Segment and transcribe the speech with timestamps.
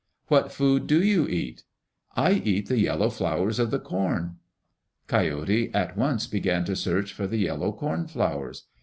[0.29, 1.63] "What food do you eat?"
[2.15, 4.37] "I eat the yellow flowers of the corn."
[5.05, 8.65] Coyote at once began to search for the yellow corn flowers.